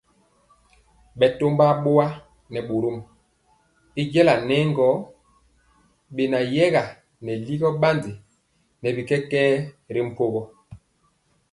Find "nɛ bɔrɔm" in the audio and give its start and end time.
2.51-2.97